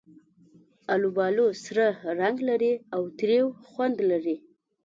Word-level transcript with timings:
آلوبالو 0.93 1.47
سره 1.63 1.85
رنګ 2.19 2.37
لري 2.49 2.73
او 2.95 3.01
تریو 3.19 3.47
خوند 3.69 3.97
لري. 4.09 4.37